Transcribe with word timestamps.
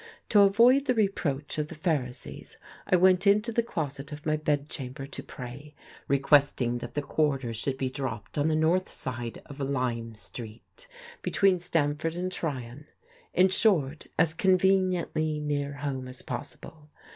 To 0.29 0.39
avoid 0.39 0.85
the 0.85 0.95
reproach 0.95 1.59
of 1.59 1.67
the 1.67 1.75
Pharisees, 1.75 2.57
I 2.87 2.95
went 2.95 3.27
into 3.27 3.51
the 3.51 3.61
closet 3.61 4.11
of 4.11 4.25
my 4.25 4.35
bed 4.35 4.67
chamber 4.67 5.05
to 5.05 5.21
pray, 5.21 5.75
requesting 6.07 6.79
that 6.79 6.95
the 6.95 7.03
quarter 7.03 7.53
should 7.53 7.77
be 7.77 7.87
dropped 7.91 8.35
on 8.35 8.47
the 8.47 8.55
north 8.55 8.89
side 8.91 9.43
of 9.45 9.59
Lyme 9.59 10.15
Street, 10.15 10.87
between 11.21 11.59
Stamford 11.59 12.15
and 12.15 12.31
Tryon; 12.31 12.87
in 13.35 13.49
short, 13.49 14.07
as 14.17 14.33
conveniently 14.33 15.39
near 15.39 15.73
home 15.73 16.07
as 16.07 16.23
possible. 16.23 16.89